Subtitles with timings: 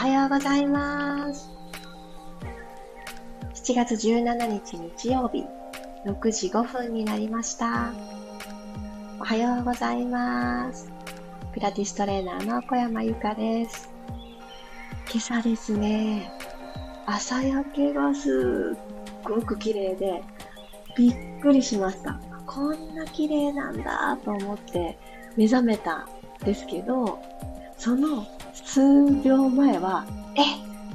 [0.00, 1.50] はようございます。
[3.52, 5.44] 7月17日日曜日、
[6.06, 7.92] 6時5分になりました。
[9.20, 10.90] おはようございます。
[11.52, 13.90] ピラティストレーナーの小山由かです。
[15.12, 16.32] 今朝ですね、
[17.04, 20.22] 朝焼けがすっごく綺麗で、
[20.96, 22.18] びっくりしました。
[22.46, 24.98] こんな綺麗なんだと思って
[25.36, 26.08] 目覚めたん
[26.42, 27.20] ですけど、
[27.76, 28.26] その
[28.72, 28.80] 数
[29.24, 30.06] 秒前は、
[30.36, 30.42] え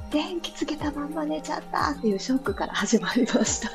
[0.09, 3.69] 電気つけたまんま寝ちゃったっていうショックから始まりました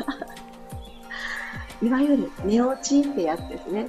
[1.84, 3.88] いわゆる寝落ちってやつですね。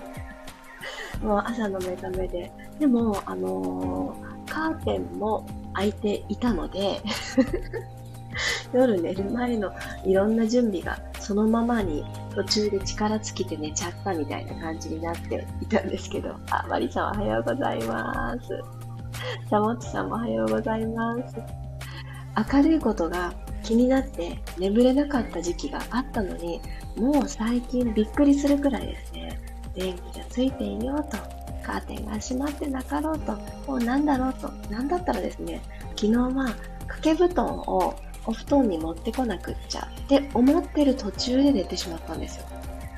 [1.23, 2.51] もう朝の目覚めで。
[2.77, 7.01] でも、あのー、カーテンも開いていたので
[8.73, 9.71] 夜寝る前の
[10.03, 12.03] いろんな準備がそのままに
[12.35, 18.90] 途中で力尽きて寝ちゃったみたいな感じになっていたんですけど、あ、マリさんおはようございます。
[19.49, 21.35] サモッチさんもおはようございます。
[22.53, 26.61] 明るいことが気になって眠れなかった時期があったのに、
[26.95, 29.39] もう最近びっくりするくらいですね、
[29.75, 31.17] 電気がついていようと、
[31.63, 33.33] カーテンが閉まってなかろうと、
[33.67, 35.61] もうなんだろうと、なんだったらですね、
[35.95, 36.45] 昨日は
[36.87, 37.95] 掛け布団を
[38.25, 42.45] お布団に持ってこなくっちゃって思ってる途中で寝てしまったんですよ。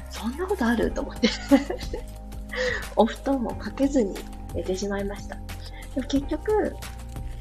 [0.09, 0.92] そんなことある？
[0.92, 1.30] と思って
[2.95, 4.16] お布団もかけずに
[4.53, 5.38] 寝てしまいました。
[6.02, 6.75] 結局、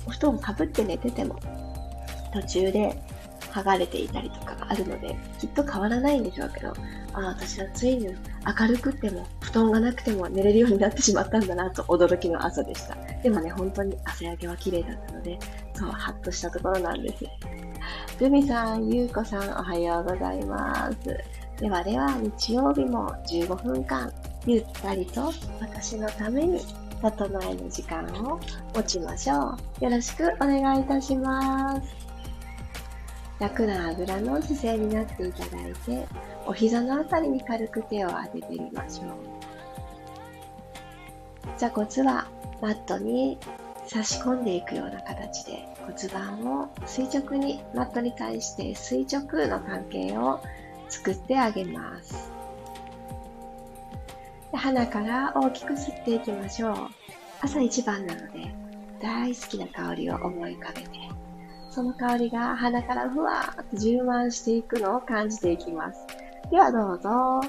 [0.06, 1.38] お布団かぶって寝てても、
[2.32, 3.02] 途中で
[3.52, 12.96] 剥がれていたりとかがあるので、きっと変わらないんでしょうけど、ああ、私はついに明るくても、布団がなくても寝れるようになってしまったんだなと驚きの朝でした。
[13.22, 15.38] でもね、本当に朝焼けは綺麗だったので、
[15.74, 17.24] そう、ハッとしたところなんです。
[18.18, 20.98] ルミさん、ゆうこさん、おはようございます。
[21.58, 24.12] ではでは、日曜日も15分間、
[24.46, 26.60] ゆったりと私のために
[27.02, 28.40] 整えの時間を
[28.74, 29.84] 持ちましょう。
[29.84, 31.94] よろしくお願いいたします。
[33.40, 36.06] 楽なあぐらの姿勢になっていただいて、
[36.46, 39.08] お膝のあたりに軽く手を当ててみましょう。
[41.58, 42.28] 座骨は
[42.60, 43.36] マットに
[43.88, 50.40] 差し込んでいくような形で骨盤を垂直にマットに対して垂直の関係を
[50.88, 52.30] 作ってあげます。
[54.56, 56.76] 鼻から大きく吸っていきましょう。
[57.40, 58.54] 朝一番なので
[59.00, 60.88] 大好きな香りを思い浮かべて
[61.70, 66.06] その香りが鼻からふわーっと充満していくのを感じていきます。
[66.50, 67.40] ではどうぞ。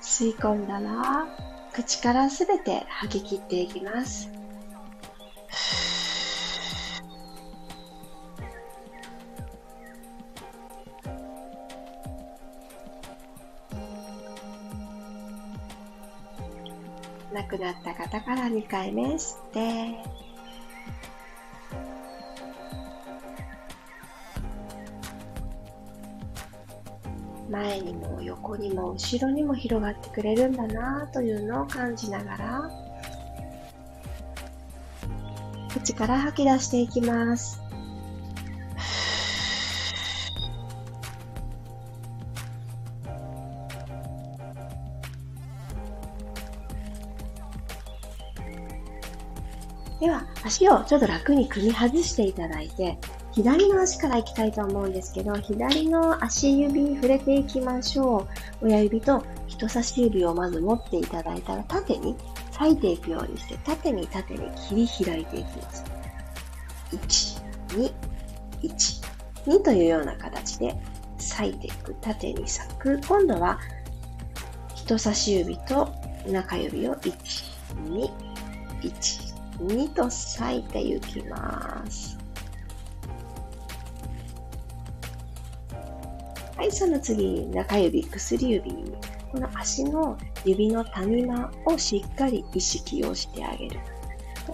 [0.00, 1.26] 吸い込んだら、
[1.72, 4.30] 口からすべて吐き切っていきます。
[17.32, 20.20] 亡くなった方から2回目吸って。
[27.50, 32.70] 前にも横にも後ろにも広がってくれるんだなというのを感じながら。
[35.72, 37.69] 口から吐き出していきます。
[50.60, 52.98] 足をちょっと楽に組み外していただいて、
[53.32, 58.28] 左の足から行きたいと思うんですけど、左の足指に触れていきましょ
[58.60, 58.66] う。
[58.66, 62.14] 親指と人差し指をまず持っていただいたら、縦に
[62.52, 65.84] 裂いていくようにして、縦に縦に切り開いていきます。
[66.92, 67.42] 1、
[67.78, 67.92] 2、
[68.62, 69.04] 1、
[69.46, 70.76] 2というような形で
[71.18, 71.94] 裂いていく。
[72.02, 73.00] 縦に裂く。
[73.08, 73.58] 今度は
[74.74, 75.88] 人差し指と
[76.26, 77.14] 中指を1、
[77.86, 78.10] 2、
[78.82, 79.29] 1、
[79.60, 82.18] 2と裂いていきます。
[86.56, 88.70] はい、その次、中指、薬指。
[89.32, 93.80] この足の指の谷間をしっかり意識をしてあげる。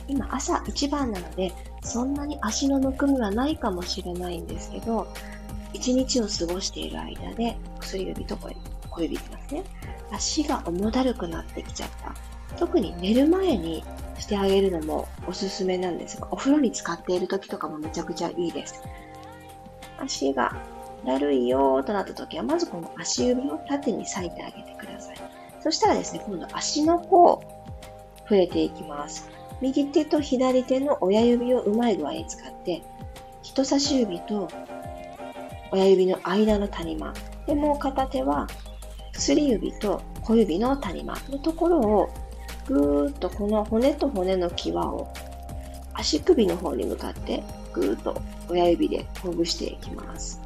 [0.06, 1.52] 今朝一番なので、
[1.82, 5.06] そんなに足のむくみはないかもしれないんですけど、
[5.72, 9.64] 一日を過ごしている間で、薬指と小指いきますね。
[10.12, 12.14] 足が重だるくなってきちゃった。
[12.56, 13.84] 特に寝る前に
[14.18, 18.82] してあげるのもおすすめなんですが、お風呂に使っている時とかもめちゃくちゃいいです。
[19.98, 20.56] 足が
[21.04, 25.16] だるいよーとなった時は、まずこの足指を縦に裂いてあげてください。
[25.60, 27.42] そしたらですね、今度足の甲、
[28.22, 29.28] 触れていきます。
[29.60, 32.82] 右手と左手の親指をうまい具合に使って、
[33.42, 34.48] 人差し指と
[35.70, 37.14] 親指の間の谷間。
[37.46, 38.48] で、もう片手は
[39.12, 42.10] 薬指と小指の谷間のところを
[42.66, 45.08] ぐーっとこの骨と骨の際を
[45.94, 47.42] 足首の方に向かって
[47.72, 50.40] ぐーっと親指でほぐしていきます。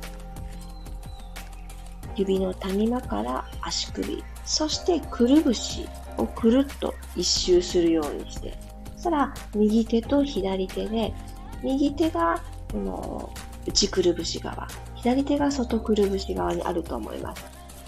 [2.16, 5.88] 指の谷間から足首、そしてくるぶし
[6.18, 8.58] をくるっと一周するようにして、
[8.96, 11.14] そしたら右手と左手で、
[11.62, 13.32] 右手がこの
[13.66, 17.44] 内くるぶし側、左手が外くるぶし側にあると思います。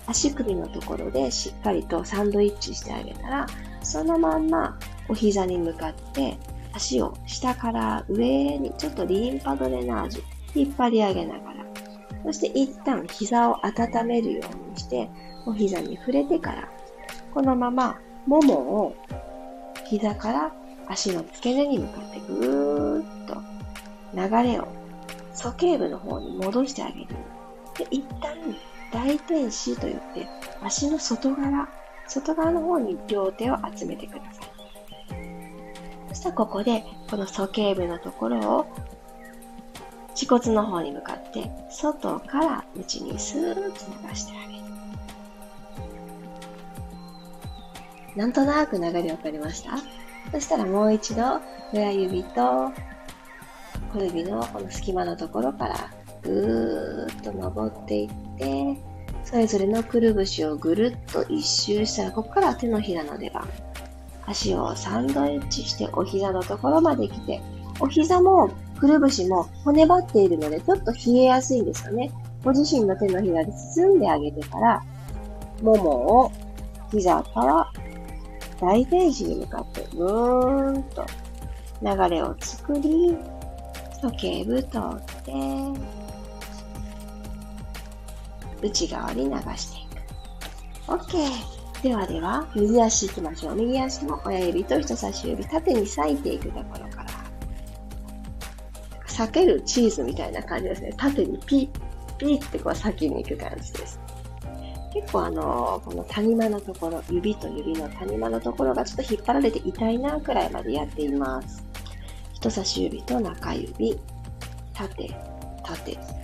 [0.07, 3.47] 足首のところでしっかりとサンドイッチしてあげたら、
[3.83, 6.39] そのまんまお膝に向かって
[6.73, 10.23] 足を下から上にちょっとリンパドレナージュ
[10.55, 11.65] 引っ張り上げながら、
[12.25, 15.09] そして一旦膝を温めるようにして、
[15.47, 16.69] お膝に触れてから、
[17.35, 18.97] このままももを
[19.87, 20.53] 膝から
[20.89, 23.43] 足の付け根に向かってぐーっと
[24.15, 24.69] 流れを
[25.35, 27.07] 鼠径部の方に戻してあげる。
[27.79, 28.37] で一旦
[28.93, 30.29] 大天使と言って
[30.63, 31.69] 足の外側、
[32.09, 34.53] 外側の方に両手を集めてください。
[36.09, 38.67] そしたらここでこの鼠径部のところを
[40.11, 43.63] 恥骨の方に向かって外から内にスーッと
[44.09, 44.63] 流してあげる。
[48.15, 49.71] なんとなく流れわかりました？
[50.31, 51.41] そしたらもう一度
[51.73, 52.71] 親指と
[53.95, 55.91] 小指のこの隙間のところから
[56.23, 58.77] ぐーっと登っていって、
[59.25, 63.49] それぞれのくるぶしをぐるっと一周したら、ここから手のひらの出番。
[64.27, 67.41] 足をサンドイッチしてお膝のところまで来て、
[67.81, 72.11] お膝もくるぶしも骨張っているのでちょっと冷えやすいんですよね。
[72.45, 74.83] ご自身の手のひらで包んであげてから、
[75.63, 75.91] もも
[76.25, 76.33] を
[76.91, 77.71] 膝から
[78.61, 81.07] 大天使に向かってぐーんと
[81.83, 83.17] 流れを作り、
[84.01, 85.33] 時計部通って、
[88.63, 90.93] 内側に流していく。
[90.93, 91.83] OK。
[91.83, 93.57] ではでは、右足行きましょう。
[93.57, 97.07] 右足も親指と人差し指、縦に裂いていくところから。
[99.09, 100.95] 裂けるチーズみたいな感じですね。
[100.97, 104.01] 縦にピッ、ピッってこう先に行く感じです。
[104.95, 111.65] 結構あのー、この谷間のところ、指と指の谷間のところがちょっと引っ張られて痛いなくらいまでやっています。
[112.35, 113.99] 人差し指と中指、
[114.73, 115.15] 縦、
[115.65, 116.22] 縦。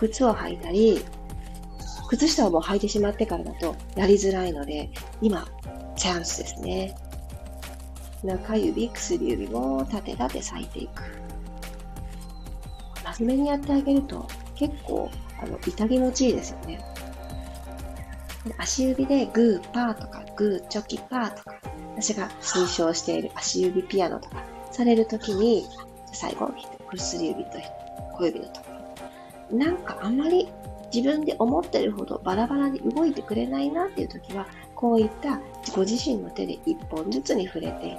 [0.00, 1.04] 靴を履いたり、
[2.08, 5.46] 靴下をもう履いてしまってからだとやりづらいので、今、
[5.94, 6.96] チャンスですね。
[8.24, 11.02] 中指、薬指も縦縦裂いていく。
[13.18, 15.10] 真面目にやってあげると結構
[15.42, 16.80] あの痛気持ちいいですよね。
[18.56, 21.56] 足指でグーパーとかグーチョキパーとか
[21.96, 24.42] 私が推奨している足指ピアノとか
[24.72, 25.66] されるときに、
[26.12, 26.50] 最後、
[26.92, 27.50] 薬指と
[28.14, 28.69] 小指のところ。
[29.52, 30.48] なんかあまり
[30.92, 35.40] 自分で思ってるほどバラバラに動いてくれないなっていうときは、こういった
[35.74, 37.98] ご自身の手で一本ずつに触れて、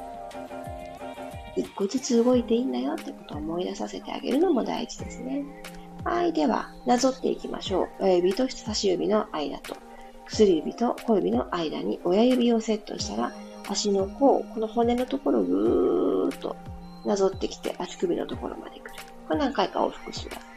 [1.56, 5.44] 一個ずつ動いていいんだよってことを思い出させてあげるのも大事ですね。
[6.04, 6.34] はい。
[6.34, 8.04] では、なぞっていきましょう。
[8.04, 9.76] 親指と人差し指の間と、
[10.28, 13.34] 薬指と小指の間に親指をセットしたら、
[13.70, 16.56] 足の甲、この骨のところをぐーっと
[17.06, 18.92] なぞってきて足首のところまで来る。
[19.28, 20.52] これ何回か往復します。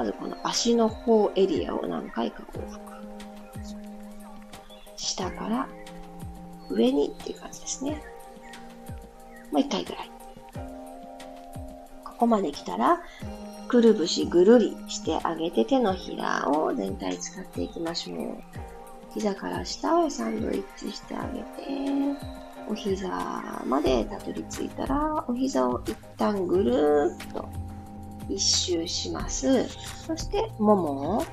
[0.00, 2.80] まずこの足の甲エリアを何回か往復。
[4.96, 5.68] 下から
[6.70, 8.02] 上にっていう感じですね。
[9.52, 10.10] もう一回ぐらい。
[12.02, 13.02] ここまで来たら、
[13.68, 18.38] くるぶしぐるりしてあげて手のひらを全体使っていきましょう。
[19.12, 21.44] 膝から下をサンドイッチしてあげて、
[22.70, 23.06] お膝
[23.66, 27.69] までたどり着いたら、お膝を一旦ぐるーっと
[28.30, 29.68] 一周します。
[30.06, 31.24] そして、ももを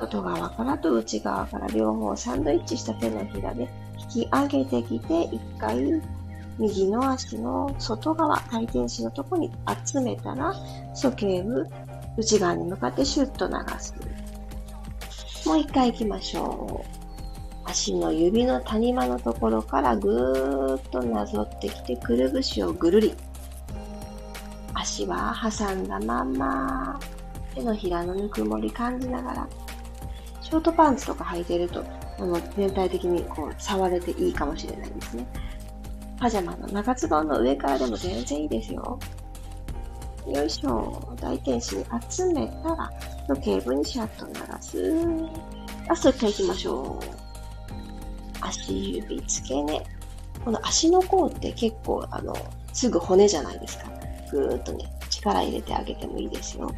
[0.00, 3.68] 外側からと内側から両方サンドイッチした手のひらで
[4.14, 6.02] 引き上げてきて、一回
[6.58, 9.50] 右の足の外側、回転子のとこに
[9.84, 10.54] 集めたら、
[10.94, 11.66] 鼠径部、
[12.16, 13.94] 内側に向かってシュッと流す。
[15.46, 17.02] もう一回行きましょう。
[17.64, 23.14] 足の指の谷間のところからぐーっとなぞってきてくるぶしをぐるり。
[24.74, 26.98] 足は挟んだまんま、
[27.54, 29.48] 手のひらのぬくもり感じながら、
[30.40, 31.84] ショートパンツとか履いてると、
[32.18, 35.26] あの全体的にこう触れていいかもしれないですね。
[36.18, 38.98] パジャマの長ズボンの上からでも全然いいですよ。
[40.26, 41.16] よいしょ。
[41.20, 42.90] 大天使に集めたら、
[43.28, 44.94] 時計部にシャッと流す。
[45.88, 47.22] ラスト1回行きましょう。
[48.40, 49.84] 足指付け根。
[50.44, 52.34] この足の甲って結構、あの、
[52.72, 54.01] すぐ骨じゃないですか。
[54.32, 56.74] ぐーっとね、力入れてあげてもいいですよ。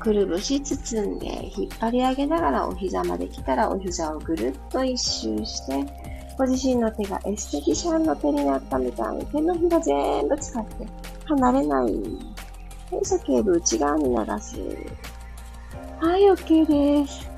[0.00, 5.84] くるぶし包んで引っ張り上げながらお膝まで来たらお膝をぐるっと一周して
[6.38, 10.86] ご自身の手がエステティシャンの手になったみたいに手のひら全部使って
[11.26, 11.82] 離れない。
[11.82, 14.56] はい、鼠径部内側に流す。
[16.00, 17.28] はい、OK です。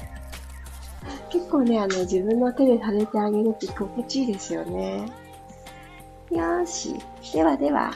[1.31, 5.11] 結構ね、あの、自分の手でされてあげるって心地いいですよね。
[6.31, 6.95] よし。
[7.33, 7.91] ではでは、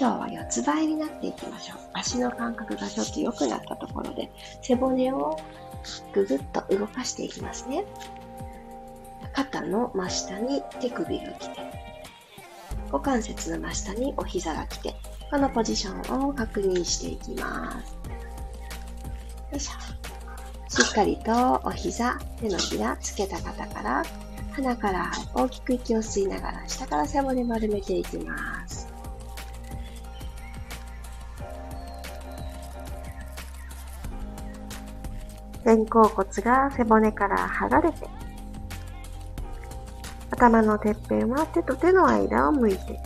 [0.00, 1.78] 今日は四つ倍になっていきましょう。
[1.92, 4.30] 足の感覚がちょっと良くなったところで、
[4.62, 5.36] 背骨を
[6.12, 7.84] ぐぐっと動かしていきますね。
[9.32, 11.56] 肩の真下に手首が来て、
[12.92, 14.94] 股関節の真下にお膝が来て、
[15.32, 17.98] このポジションを確認していきます。
[19.50, 19.72] よいしょ。
[20.70, 24.04] しっかりとお膝、手のひらつけた方から、
[24.52, 28.77] 鼻から大きく息を吸いながら下から背骨丸めていきます。
[35.68, 38.08] 肩甲骨が背骨から剥がれて、
[40.30, 42.98] 頭のてっぺんは手と手の間を向いて、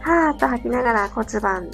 [0.00, 1.70] はーっと吐きながら骨盤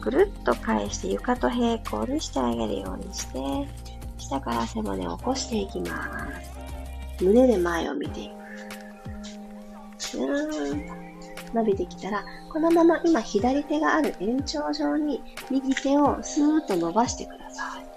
[0.00, 3.68] ぐるっと返して床と平行にしてあげるようにして、
[4.16, 6.08] 下から背骨を起こしていきま
[7.18, 7.22] す。
[7.22, 8.32] 胸で前を見ていく。
[9.98, 10.86] シューン
[11.52, 17.95] 伸びてきたら、このまま今左手がある延長上に右手をスーッと伸ばしてください。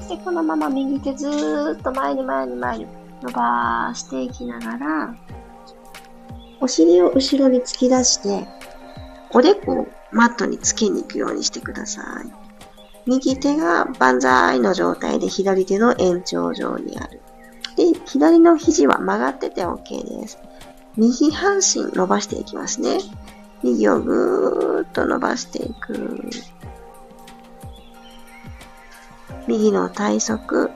[0.00, 2.86] そしてこのまま右手ずーっと前に前に前に
[3.22, 5.14] 伸ばしていきながら、
[6.60, 8.46] お尻を後ろに突き出して、
[9.30, 12.32] おでこをマットにつけに行くようにしてください。
[13.06, 17.20] 右手が万歳の状態で左手の延長上にある。
[17.76, 20.38] で、左の肘は曲がってて OK です。
[20.96, 22.98] 右半身伸ばしていきますね。
[23.62, 26.30] 右をぐーっと伸ばしていく。
[29.46, 30.70] 右の体側、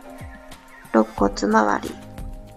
[0.92, 1.94] 肋骨周り、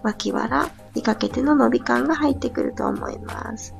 [0.02, 3.74] 脇腹にかけての伸び感が入ってくると思います。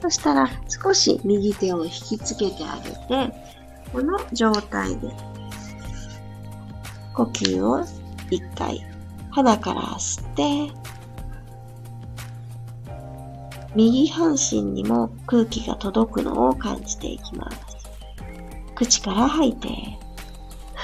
[0.00, 3.34] そしたら少し右手を引きつけてあげて、
[3.92, 5.08] この状態で
[7.14, 7.84] 呼吸を
[8.30, 8.84] 一回
[9.30, 10.74] 鼻から吸って、
[13.74, 17.58] 右半身にも空気が届くのを感じていきます。
[18.74, 19.68] 口から吐いて、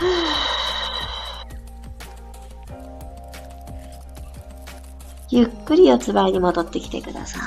[5.28, 7.42] ゆっくり四つ倍に戻ってきてください。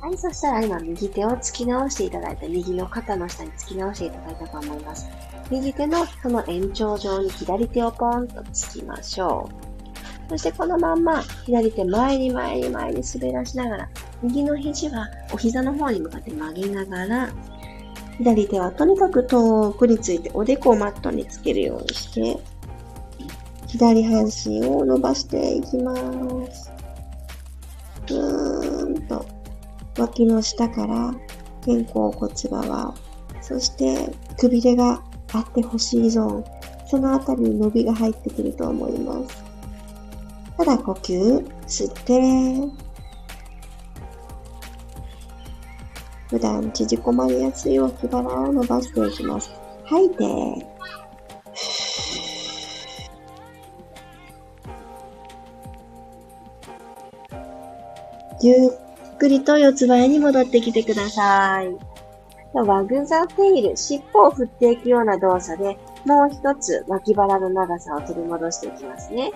[0.00, 5.08] はい、そしたら今右手を突き直していただいて、右の肩の下に突き直していただいたと思います。
[5.50, 9.48] 右手のその延長上に左手をポンと突きましょ
[10.28, 10.30] う。
[10.30, 13.88] そしてこのまんま左手前に前に前に滑らしながら、
[14.22, 17.28] 右の肘はお膝の方に向かって曲げながら、
[18.22, 22.38] 左手はとにかく遠くについておでこをマットにつけるようにして、
[23.66, 25.96] 左半身を伸ばしていきま
[26.48, 26.70] す。
[28.06, 29.26] ぐーんと
[29.98, 31.12] 脇の下から
[31.66, 32.94] 肩甲骨側、
[33.40, 35.02] そしてくびれが
[35.32, 36.44] あってほしいゾーン、
[36.86, 39.42] そのあたりに伸びが入ってくると思います。
[40.56, 42.91] ただ呼吸、吸って、
[46.32, 49.50] 普段縮こまりやすい脇腹を伸ばしていきます。
[49.84, 50.24] 吐いて、
[58.40, 61.76] ゆっくりと四つ倍に戻ってきてください。
[62.54, 69.30] ワグザテイル、尻尾を振っていくような動作で、もう一つ脇腹の長さを取り戻していきますね。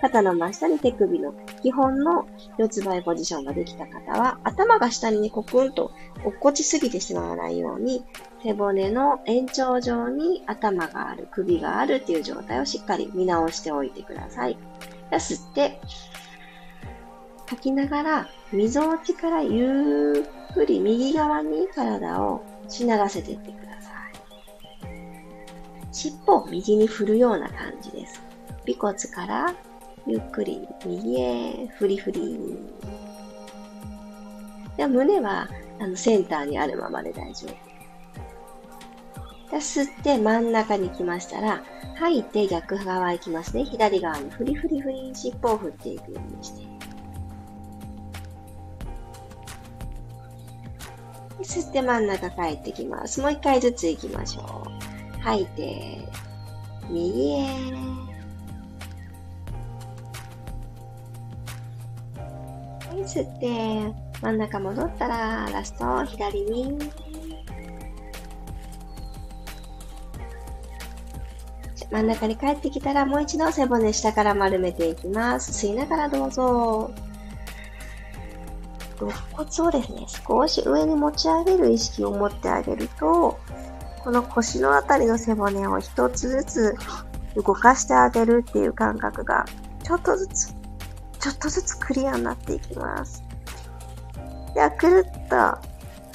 [0.00, 2.26] 肩の真下に手首の基本の
[2.56, 5.92] 四つ倍ポジションができた方は、頭が下に、コクンと
[6.24, 8.04] 落っこちすぎてしまわないように、
[8.42, 14.56] 背骨の延長上に頭がある、首があるっていう状態をしっかり見直しておいてください。
[15.10, 15.80] 吸って、
[17.46, 24.92] 吐きながら、溝落ちからゆっくり右側に体をしならせていってください。
[25.92, 28.22] 尻尾を右に振るような感じです。
[28.68, 29.54] 尾骨から
[30.06, 32.38] ゆっくり右へフリフリ。
[34.76, 37.70] で胸はあのセンターにあるままで大丈夫。
[39.56, 41.62] 吸って真ん中に来ましたら、
[41.96, 43.64] 吐いて逆側行きますね。
[43.64, 46.70] 左側にフリフリフリ尻尾を振っていくようにして。
[51.42, 53.20] 吸って真ん中帰ってきます。
[53.20, 55.20] もう一回ずつ行きましょう。
[55.20, 56.08] 吐いて、
[56.88, 57.46] 右へ。
[62.98, 66.78] 吸って、真ん中戻ったら、ラスト、左に。
[71.90, 75.66] 真ん中に帰ってきたら、もう一度背骨下から丸めていきます。
[75.66, 76.90] 吸いながらどうぞ。
[79.00, 83.38] 肋骨をですね、少し上に持ち上げる意識を持ってあげると、
[84.04, 86.74] この腰のあたりの背骨を一つずつ
[87.34, 89.44] 動かしてあげるっていう感覚が、
[89.82, 90.59] ちょっとずつ
[91.20, 93.22] ちょっとずつクリアになっていきます。
[94.54, 95.36] では、くるっと、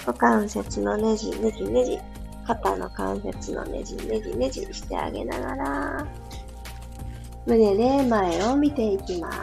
[0.06, 2.00] 股関節のねじ、ねじねじ、
[2.46, 6.08] 肩の関節のねじ、ねじねじしてあげながら、
[7.46, 9.38] 胸で前を見ていきます。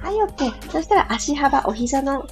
[0.00, 0.70] はい、OK。
[0.70, 2.26] そしたら足幅、お膝の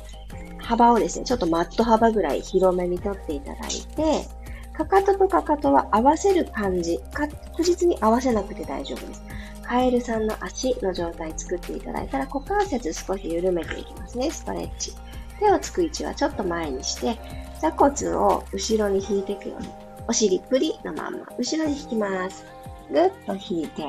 [0.59, 4.27] 幅をですね、ちょっとマット幅ぐらい広めに取っていただいて、
[4.73, 9.23] かかととかかとは合わせる感じ、確実に合わせなくて大丈夫です。
[9.67, 14.93] カエルさんの足の状態作っていただいたら股関節少し緩めていきますね、ストレッチ。
[15.41, 17.19] 手をつく位置はちょっと前にして、
[17.61, 19.69] 座骨を後ろに引いていくように、
[20.09, 22.45] お尻プリのまんま、後ろに引きます。
[22.91, 23.85] ぐっと引いて、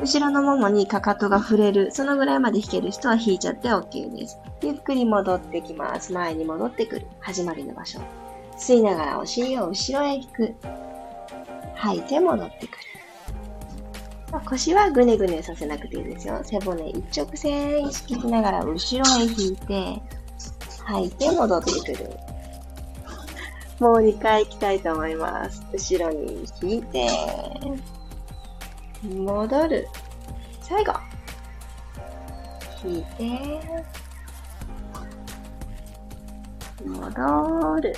[0.00, 4.38] 後ろのももにかかとが触れる、そのぐらいまで引ける人は引いちゃって OK です。
[4.62, 6.12] ゆっくり戻ってきます。
[6.12, 7.06] 前に戻ってくる。
[7.20, 8.00] 始まりの場所。
[8.56, 10.54] 吸いながらお尻を後ろへ引く。
[11.74, 12.78] 吐いて戻ってくる。
[14.46, 16.40] 腰はぐねぐねさせなくていいですよ。
[16.42, 20.02] 背骨一直線意識しながら後ろへ引いて、
[20.84, 22.10] 吐いて戻ってくる。
[23.80, 25.64] もう2回行きたいと思います。
[25.72, 27.08] 後ろに引いて、
[29.02, 29.88] 戻る。
[30.62, 30.92] 最後。
[32.84, 33.60] 引いて、
[36.84, 37.94] 戻る。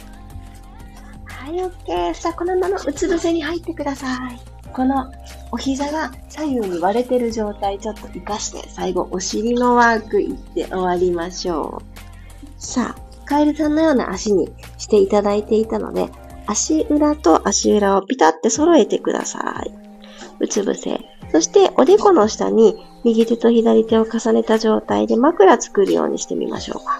[1.47, 2.15] はい、OK。
[2.15, 4.41] さあ、このままうつ伏せに入ってください。
[4.73, 5.13] この
[5.53, 12.47] お膝が左右に割れてる状態ちょっと活かして、最後お尻のワークいって終わりましょう。
[12.59, 16.11] さあ、カエルさんのような足にしていただいていたので、
[16.49, 19.73] 足裏と足裏をピタって揃えてください。
[20.41, 20.99] うつ伏せ。
[21.31, 26.99] そしておでこの下に右手と左手を重ねた状態で枕作るようにしてみましょうか。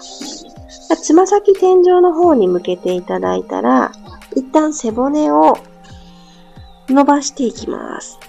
[0.95, 3.91] つま先天井の方に向けていただいたら、
[4.35, 5.57] 一旦背骨を
[6.89, 8.19] 伸ばしていきます。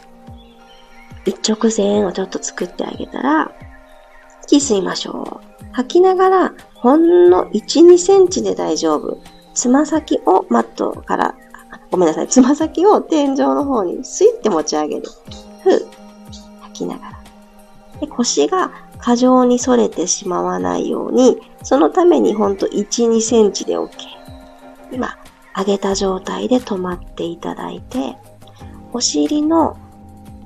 [1.24, 3.52] 一直線をちょっと作ってあげたら、
[4.44, 5.64] 息吸いましょう。
[5.72, 9.18] 吐きながら、ほんの1、2センチで大丈夫。
[9.54, 11.34] つま先をマットから、
[11.90, 12.28] ごめんなさい。
[12.28, 15.02] つま先を天井の方にスイッて持ち上げる。
[15.62, 15.86] ふう。
[16.60, 17.18] 吐きながら。
[18.00, 23.90] で腰が過剰に反れてしまわないように、そのためにほんと1、2センチで OK。
[24.92, 25.16] 今、
[25.58, 28.16] 上げた状態で止まっていただいて、
[28.92, 29.76] お尻の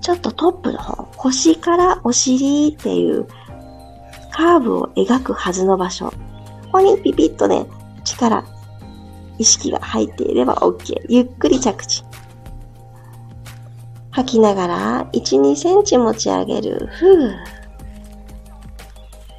[0.01, 3.27] ちょっとトップの方、腰からお尻っていう
[4.33, 6.07] カーブを描くはずの場所。
[6.73, 7.67] ここにピピッとね、
[8.03, 8.45] 力、
[9.39, 10.95] 意識が入っていれば OK。
[11.09, 12.05] ゆっくり着地。
[14.11, 16.89] 吐きながら、1、2センチ持ち上げる。
[16.93, 17.35] ふぅ。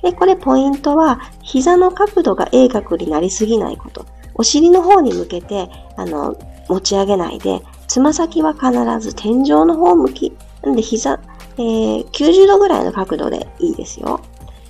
[0.04, 4.06] で、これポイントは、膝の角度が鋭角になりすぎないこと。
[4.36, 6.36] お尻の方に向けて、あの、
[6.69, 10.34] 持ち上げないで、つま先は必ず天井の方向き。
[10.63, 11.19] なんで膝、
[11.58, 14.22] えー、90度ぐらいの角度でいいですよ。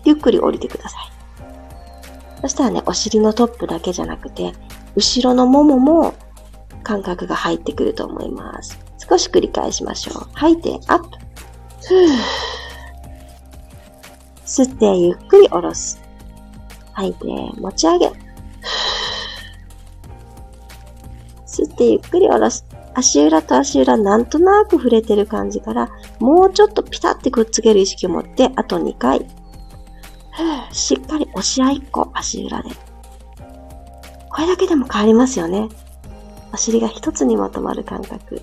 [0.03, 1.13] ゆっくり降りてください。
[2.41, 4.53] そしたらね、お尻のトップだけじゃなくて、
[4.95, 6.13] 後ろのももも
[6.83, 8.77] 感覚が入ってくると思います。
[8.97, 10.27] 少し繰り返しましょう。
[10.33, 11.17] 吐いて、アップ。
[14.45, 16.01] 吸ってゆっくり下ろす。
[16.93, 17.25] 吐いて
[17.59, 18.22] 持ち上げ。
[21.83, 22.65] てゆっくり下ろす。
[22.95, 29.25] 足裏と足裏なんとなく触れてる感じから、もうちょっとピタってくっつける意識を持って、あと2回。
[30.71, 32.69] しっかり押し合いっこ、足裏で。
[34.29, 35.69] これだけでも変わりますよね。
[36.53, 38.41] お尻が一つにまとまる感覚、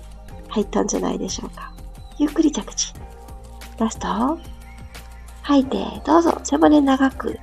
[0.49, 1.73] 入ったんじゃないでしょうか。
[2.17, 2.93] ゆっくり着地。
[3.77, 4.37] ラスト。
[5.43, 7.39] 吐いて、どうぞ、背骨長く。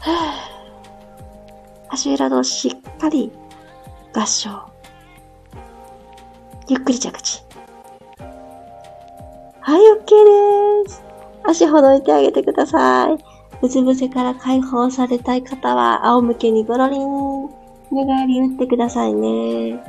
[1.90, 3.30] 足裏のしっかり
[4.14, 4.70] 合掌。
[6.70, 7.42] ゆっくり着地。
[9.60, 11.02] はい、OK です。
[11.42, 13.14] 足ほどいてあげてください。
[13.60, 17.48] うつ伏せから解放されたい方は、仰向けにゴロリン、
[17.90, 19.82] 寝返り打ってくださいね。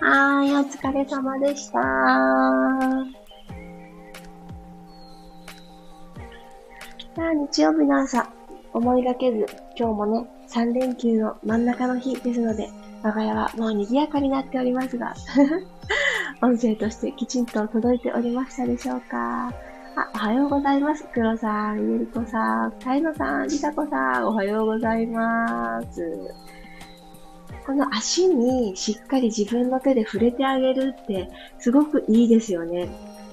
[0.00, 1.72] はーい、お疲れ様でした。
[1.72, 1.82] さ
[7.18, 8.26] あ、日曜日の朝、
[8.72, 9.44] 思いがけず、
[9.76, 12.70] 今日もね、3連休の真ん中の日ですので、
[13.02, 15.14] 我が家はもう賑やかになっておりますが、
[16.42, 19.48] 音声としてきちんと届いておりましたでしょうか？
[19.48, 19.52] あ、
[20.14, 21.04] おはようございます。
[21.12, 26.34] 黒さん、ゆりこさん、たいのさん、りさこさん、おはようございます。
[27.66, 32.88] この足にしっかり自分の手で触れてあげるってすごくいいですよね。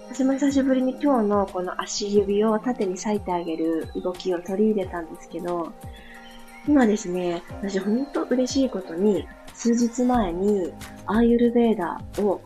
[0.09, 5.71] 私も久しぶりに今日のこの足指を縦に裂いてあげる動きを取り入れたんですけど、
[6.67, 10.73] 今ですね、私ほんと嬉しいことに、数日前に
[11.05, 12.41] アーユルベーダを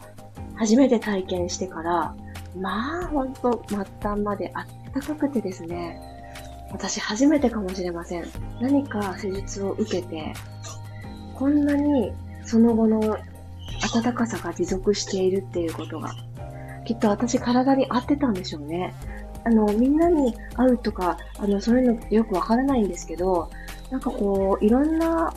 [0.62, 2.15] 初めて体験してから、
[2.56, 6.00] まあほんと末端まであったかくてですね、
[6.71, 8.28] 私初めてかもしれません。
[8.62, 10.34] 何か施術を受けて、
[11.34, 12.13] こんなに
[12.45, 13.17] その後の
[13.91, 16.13] 暖かさが持続しているっていうことが、
[16.86, 18.93] きっと私体に合ってたんでしょうね。
[19.43, 23.50] あの、みんなに会うとか、あの、そういうのよくわからないんですけど、
[23.89, 25.34] なんかこう、いろんな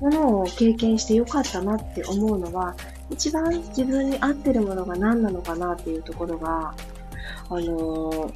[0.00, 2.76] ものを経験してよかったなって思うのは、
[3.10, 6.74] 一番自分に合ってるものが何なのかなっていうところが、
[7.48, 8.32] あのー、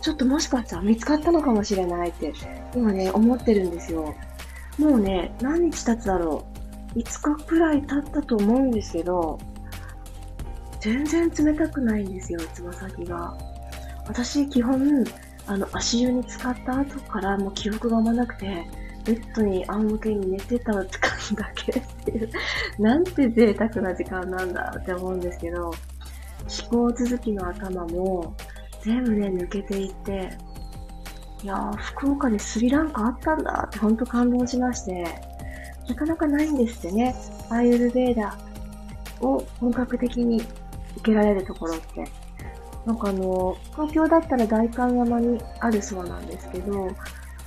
[0.00, 2.32] ちょっともしかしたら見つかったのかもしれないって、
[2.74, 4.14] 今ね、思ってるんですよ。
[4.78, 6.44] もうね、何日経つだろ
[6.94, 6.98] う。
[6.98, 9.38] 5日くらい経ったと思うんですけど、
[10.80, 13.36] 全然冷たくないんですよ、つま先が。
[14.08, 15.04] 私、基本、
[15.46, 18.66] あの、足湯に浸かった後からもう記憶があんまなくて、
[19.04, 22.30] ベッドに仰向けに寝てた時間だけっていう、
[22.78, 28.36] なんて贅沢な時間なんだって思うんですけど、思考続きの頭も
[28.82, 30.30] 全部ね、抜けていって、
[31.42, 35.04] いやー、福岡にスリランカあったんだってほんと感動しまして、
[35.88, 37.14] なかなかないんですってね、
[37.50, 38.38] アーユルベーダ
[39.20, 40.42] を本格的に
[40.98, 42.04] 受けられるところって。
[42.84, 46.88] なんかあの、東京だったら代官山にあるそうなんですけど、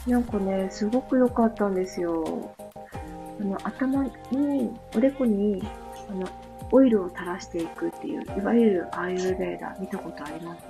[0.08, 2.54] なんかね、すごく良かったんですよ。
[3.40, 5.68] あの、頭に、おでこに、
[6.10, 6.28] あの、
[6.72, 10.62] オイルを垂らしていくっていう、いわゆるアーユルベーダー見たことあります？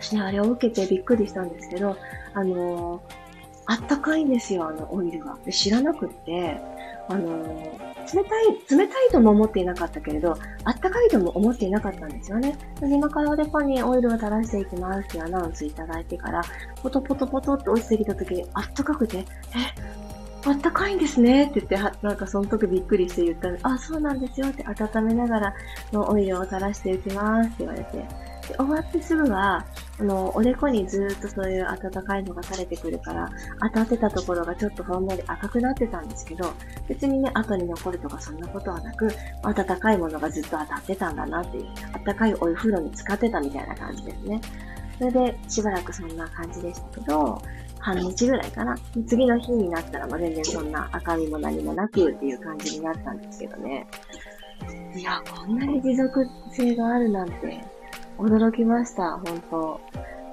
[0.00, 1.96] 私ね、あれを受けてびっくりしたんですけど、
[2.34, 3.02] あの
[3.66, 5.36] あったかいんですよ、あのオイルが。
[5.44, 6.60] で知らなくって、
[7.08, 7.78] あの
[8.12, 12.56] 冷たい、冷たいとも思っていなかったけれど、あったかいとも思っていなかったんですよね。
[12.82, 16.42] 今からおでこにオイルを垂らしていきますってアナウンスいただいてから、
[16.82, 19.24] ポトポトポトって落ちてきた時にあったかくて、え、
[20.48, 25.54] あったかいんですねって言って、なんかその時びっくりして言った、あ、そうなんですよって温めながら
[25.92, 28.04] のオイルを垂らしていきますって言われて、
[28.48, 29.64] で終わってすぐは、
[29.98, 33.28] あの、おでこにずっとそういう温かいのが垂れてくるから、
[33.60, 36.52] 当たってたところがちょっとほんのり赤くなってたんですけど、
[36.88, 39.08] 別にね、後に残るとかそんなことはなく、
[39.42, 41.66] 温かいものがずっと当たってたんだなっていう、
[42.06, 44.40] 温かいお風呂に使ってたみたいな感じですね。
[44.98, 47.40] それで、しばらくそんな感じでしたけど、
[47.78, 48.76] 半日ぐらいかな。
[49.06, 53.86] 次の日になったら、まあ、全然そんな赤みも何もなくっていう感じになったんですけどね。
[54.96, 57.62] いや、こんなに持続性があるなんて、
[58.18, 59.80] 驚きました、本当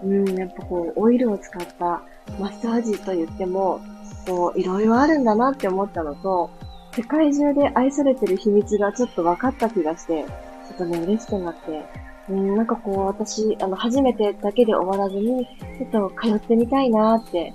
[0.03, 2.01] うん、やっぱこう、オイルを使った
[2.39, 3.81] マッサージと言っても、
[4.27, 6.49] こう、いろいろあるんだなって思ったのと、
[6.95, 11.85] 世界中で愛されてる秘密がちょっと分かった気がして、ちょっとね、嬉しくなって、
[12.29, 15.45] うん、なんかこう、私、あの、初めてだけで終わらずに、
[15.77, 17.53] ちょっと通ってみたいなって、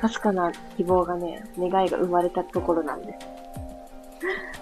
[0.00, 3.43] かすかな希望がね、願いが生まれたところなんです。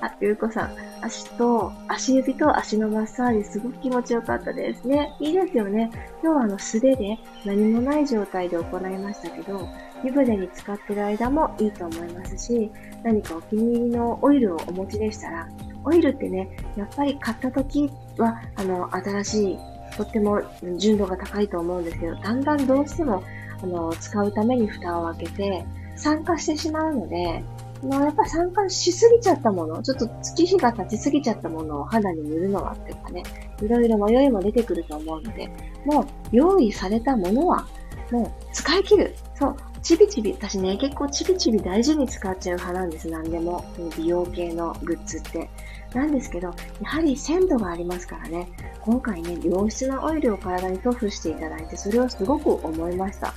[0.01, 5.14] あ、ゆうこさん、足と、足指と足のマッサージすごく気持ちよかったですね。
[5.20, 5.90] いいですよね。
[6.22, 9.68] 今日はあの素手で何もない状態で行いましたけど、
[10.05, 12.70] 湯船に使ってる間もいいと思いますし、
[13.03, 15.48] 何かお気に入りのオイルをお持ちでしたら、
[15.85, 19.59] オイルってね、やっぱり買った時は、あの、新しい、
[19.96, 20.42] とっても
[20.79, 23.22] 純度が高いと思うんですけど、だんだんどうしても、
[23.62, 25.64] あの、使うために蓋を開けて、
[25.96, 27.44] 酸化してしまうので、
[27.82, 33.22] まあ、やっぱ酸化しすぎちゃったもの、ちょっと月日が経ちすぎちゃったものを肌に塗るのはっていうかね、
[33.60, 35.48] いろいろ迷いも出てくると思うので、
[35.84, 37.66] もう用意されたものは、
[38.10, 39.14] もう使い切る。
[39.34, 39.56] そう。
[39.82, 43.64] ちびちび、私ね、結構ちびちび大事に使っちゃう派なんです、何でも。
[43.96, 45.50] 美容系のグッズって。
[45.92, 46.48] なんですけど、
[46.80, 48.48] やはり鮮度がありますからね。
[48.80, 53.34] 今回ね、良質なオイルを体に塗布していただいて、それをすごく思いました。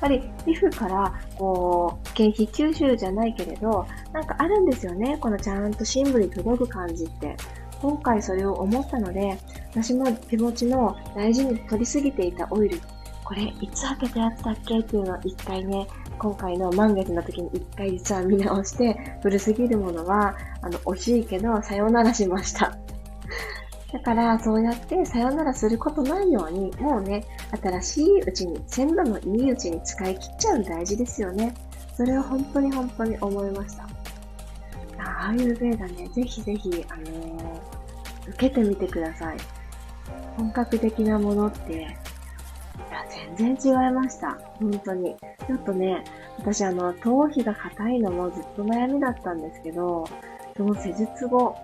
[0.00, 5.18] ぱり皮膚からこう経費吸収じゃないけれどなんかあるんですよね。
[5.20, 7.36] このちゃんと深部に届く感じって。
[7.82, 9.38] 今回それを思ったので
[9.70, 12.80] 私も気持ちの大事に取りすぎていたオイル。
[13.22, 22.78] これいつ開けたやつだっけっていうのを一回ね今回の満月の時に一回実は見直して古すぎるものはあの惜しいけどさようならしました。
[23.92, 27.24] だから、そうやってさよならすることないように、もうね、
[27.62, 31.54] 新しいうちに、鮮度のいいうちに使い切っちゃう大事ですよね。
[31.96, 33.84] それは本当に本当に思いました。
[34.98, 39.36] ああいうベーダね、ぜひぜひ、あのー、受けてみてください。
[40.36, 41.88] 本格的なものって、いや、
[43.36, 44.36] 全然違いました。
[44.58, 45.16] 本当に。
[45.46, 46.04] ちょっとね、
[46.38, 50.04] 私あの、頭皮が硬いのもずっと悩みだったんですけど、
[50.56, 51.56] その施術後、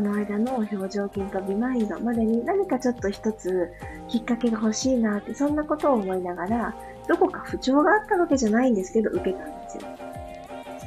[0.00, 3.70] この間の表情筋とビマインドまでに何かちょっと一つ
[4.08, 6.74] きっかけが欲しいなって、そんなことを思いながら、
[7.06, 9.82] どこか不調があったわけじゃないんですけど、受けたんですよ。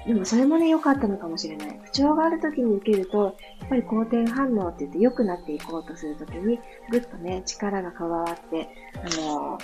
[0.08, 1.80] でもそれもね、良かったのかもしれない。
[1.84, 9.60] 不調がある時に受けると、やっぱり好転反応って言って良くなっていこうとするときに、ぐっとね、力が加わって、あの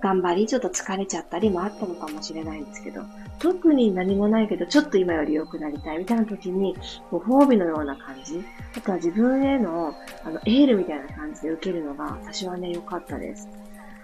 [0.00, 3.00] 頑張り、ちょっと疲れちゃったりもあったのかもしれないんですけど、
[3.38, 6.76] 特に何もないけど、ちょっと今より良くなりたいみたいな時に、
[7.10, 8.42] ご褒美のような感じ、
[8.76, 9.94] あとは自分への
[10.24, 13.48] あのエールみたいな感じで受けるのが、私はね、良かったです。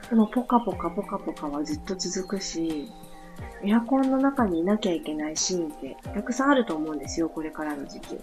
[0.08, 2.90] でも、ポカポカポカポカはずっと続くし、
[3.62, 8.18] エアコンの中にいなきゃいけないシーンってたくさんあると思うんですよ、これからの時期。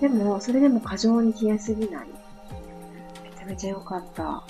[0.00, 2.06] でも、それでも過剰に冷えすぎない。
[3.24, 4.44] めちゃめちゃ良かった。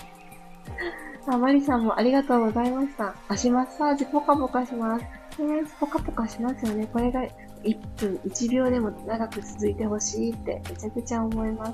[1.27, 3.15] あ、マリさんもありがとうございました。
[3.29, 5.05] 足マッサージポカポカします。
[5.39, 6.87] ね、ポカポカしますよね。
[6.93, 7.23] これが
[7.63, 11.73] 1分、1秒でも長く続いてほしいってめちゃくちゃ思います。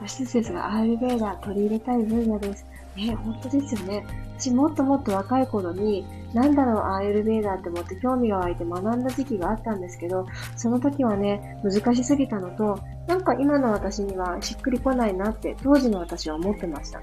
[0.00, 2.64] 少しずつですが、アールベーダー取り入れたい分野です。
[2.96, 4.04] ね、本当ですよね。
[4.38, 17.00] 私もっともっと若い頃に、なんだろう、アーユルベーダーって思って興味が湧いて学んだ時期があったんですけど、その時はね、難しすぎたのと、なんか今の私にはしっくりこないなって当時の私は思ってました。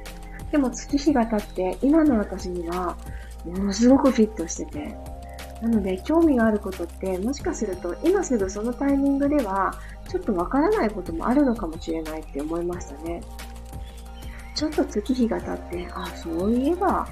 [0.51, 2.95] でも月日が経って、今の私には、
[3.45, 4.95] ものすごくフィットしてて、
[5.61, 9.73] なので、興味があることって、もしかすると、今すぐそのタイミングでは、
[10.09, 13.21] ちょっとわからないこともあるのかもしれないって思いましたね。
[14.55, 17.07] ちょっと月日が経って、あ、そういえば、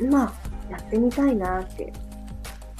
[0.00, 0.34] 今、
[0.68, 1.92] やってみたいなって、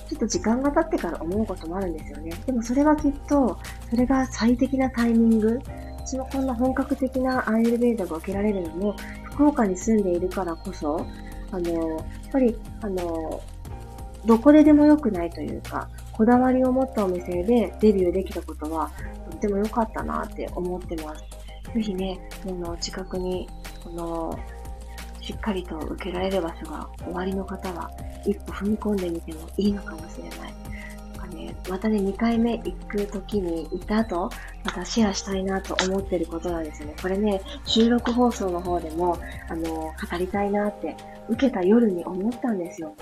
[0.08, 2.32] ちょっと時間が経ってから思うこともあるんですよね。
[2.44, 3.58] でもそれはきっと、
[3.90, 5.60] それが最適なタイミング。
[6.04, 11.06] 私もこんな本格的なアイルベーダが受けられるのも、福岡に住んでいるからこそ、
[11.52, 13.40] あの、やっぱり、あの、
[14.24, 18.90] どこででも良くないというか、こだわりを持ったお店でデビューできたことは、
[19.30, 21.24] とっても良かったなって思ってます。
[21.74, 23.48] ぜひね、あの近くに、
[23.84, 24.38] この、
[25.20, 27.90] しっかりと受けられる場所が終わりの方は、
[28.26, 30.54] 一歩踏み込んでみてもいいのかもしれない。
[31.34, 34.30] ね、またね、2回目行く時に行った後、
[34.64, 36.94] またシェアしたいなと思ってることなんですね。
[37.00, 39.18] これね、収録放送の方でも、
[39.48, 40.96] あの、語りたいなって、
[41.28, 42.94] 受けた夜に思ったんですよ。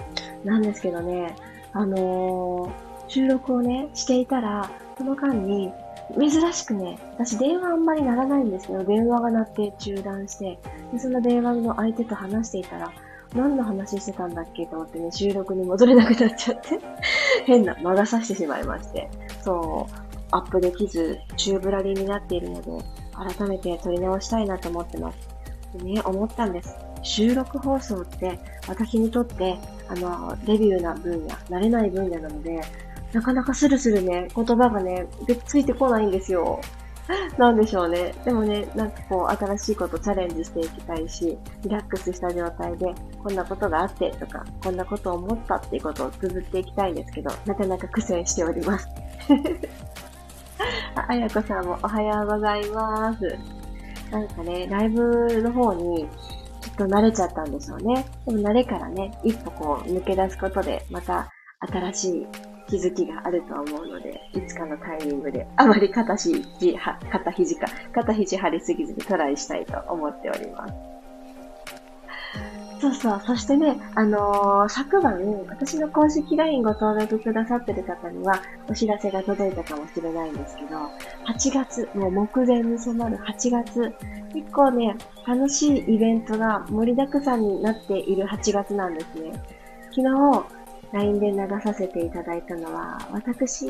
[0.44, 1.34] なんですけどね、
[1.72, 2.70] あのー、
[3.08, 5.72] 収録をね、していたら、その間に、
[6.18, 10.58] 珍しくね、私電話あんまりならないんですけど、電話が鳴って中断して、
[10.92, 12.92] でその電話の相手と話していたら、
[13.34, 16.80] 何の話してたんだっけと思ってね、収録に戻れなくなっちゃって
[17.46, 19.08] 変な魔が差してしまいまして、
[19.42, 22.70] そう、アップできず、宙ぶらりになっているので、
[23.12, 25.18] 改めて撮り直したいなと思ってます。
[25.78, 26.74] でね、思ったんです。
[27.02, 28.38] 収録放送って
[28.68, 32.60] 私にとって、あの、デビューな分野、慣れない分野なので、
[33.12, 36.60] なかなかスルスルね、言葉がね、でついてこないんですよ。
[37.38, 38.14] なんでしょうね。
[38.24, 48.88] でもね、なんかこう、新しいことチャレンジしていきたいし、リラックスした状態で、こんなことがあってとか、こんなことを思ったっていうことを綴っていきたいんですけど、なかなか苦戦しております。
[50.94, 53.38] あ、あやこさんもおはようございます。
[54.10, 56.08] なんかね、ライブの方に、
[56.60, 58.04] きっと慣れちゃったんでしょうね。
[58.26, 62.26] でも慣れからね、一歩こう抜け出すことで、また新しい
[62.70, 66.40] 気づきがあると思うので、いつかのタイミングで、あまり肩肘、
[67.10, 70.74] 肩肘か、肩肘張りすぎずにトライしたいと思っております。
[72.80, 73.22] そうそう。
[73.26, 80.76] そしてね、あのー、昨晩、私の公式 LINE ご登録くださってる方には、お知らせが届いたかもしれないんですけど、
[81.26, 83.92] 8月、もう目前に迫る8月、
[84.32, 89.32] 結構ね、楽しいイベントが盛りだくさんになっている8月なんですね。
[89.90, 90.59] 昨日、
[90.92, 93.66] LINE で流させていただいたのは、私、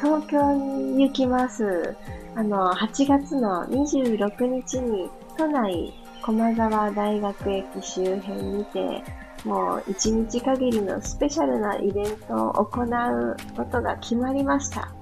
[0.00, 1.94] 東京に行きます。
[2.34, 9.02] あの、8月の26日に都内駒沢大学駅周辺にて、
[9.44, 14.92] もう1日限りのスペシャルなイベントを行うことが決まりました。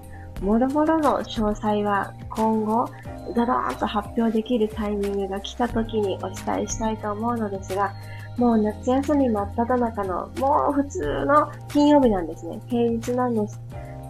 [0.40, 2.86] もろもろの詳細は今後、
[3.34, 7.92] ドローンと発表できるタイミングが来た時にお伝えしたいと思うのですが、
[8.36, 12.60] もう夏休み真っ只中の、もう普通の金曜日なんですね。
[12.66, 13.60] 平日なんです。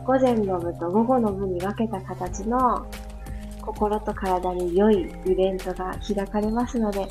[0.04, 2.87] 午前の部と午後の部に分けた形の
[3.61, 7.09] 心と体に良いイベントが開かれますので、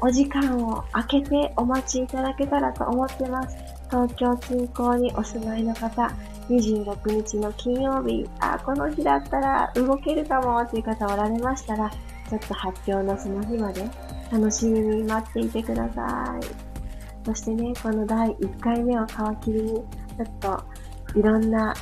[0.00, 3.56] お時間を空けてお待ちいただけたらと思ってます。
[3.90, 6.10] 東京近郊にお住まいの方、
[6.48, 13.88] 26日の金曜日、あ、この日だったら動けるかもっていう方おられましたら、ちょっと発表のその日まで
[14.30, 16.46] 楽しみに待っていてください。
[17.26, 19.10] そしてね、この第1回目を皮
[19.44, 19.82] 切りに、ちょ
[20.22, 21.74] っといろんな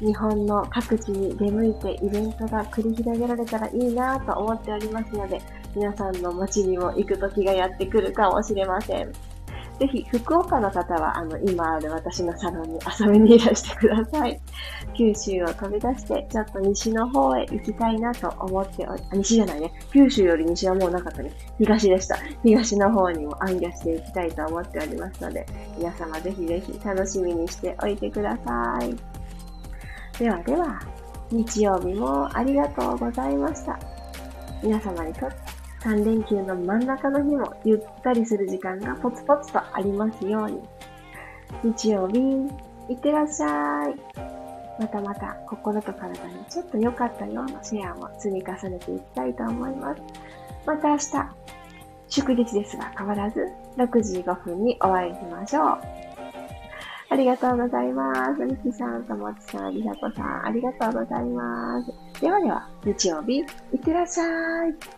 [0.00, 5.40] 日本の各地に出向いてイベントが繰り広げられたらいいなと思っておりますので、
[5.74, 9.12] 皆さんの街にも行く時がやってくるかもしれません。
[9.78, 14.40] ぜひ、福岡の方は、あの、今ある私のサロンに遊びにいらしてください。
[14.96, 19.72] 九州を飛び出して、ちょっと西の方へ行きたいなと思っており、あ、西じゃないね。
[19.92, 21.30] 九州より西はもうなかったね。
[21.58, 22.16] 東でした。
[22.42, 28.96] 東の方にも暗記していきたいと思っておりますので、皆様ぜひぜひ楽しみにしておいてください。
[30.18, 30.80] ではでは、
[31.30, 33.78] 日曜日もありがとうございました。
[34.60, 35.47] 皆様にとって
[35.80, 40.60] 3連休の真ん中の日もゆったりする時間がポツポツとありますように。
[41.62, 42.18] 日曜日、
[42.88, 43.94] いってらっしゃい。
[44.80, 50.02] またまた心と体にちょっと良かったようなシェアも積み重ねていきたいと思います。
[50.66, 51.12] また明日、
[52.08, 55.78] 祝日ですが変わらず6時5分にお会いしましょう。
[57.10, 58.44] ありがとうございます。
[58.44, 62.20] みきさん、ともちさん、りさこさん、ありがとうございます。
[62.20, 63.42] ではでは、日曜日、い
[63.76, 64.24] ってらっしゃ
[64.66, 64.97] い。